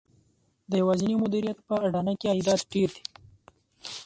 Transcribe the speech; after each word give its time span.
د 0.69 0.71
یوازېني 0.81 1.15
مدیریت 1.23 1.57
په 1.67 1.75
اډانه 1.85 2.13
کې 2.19 2.25
عایدات 2.31 2.61
ډېر 2.71 2.89
دي 2.95 3.01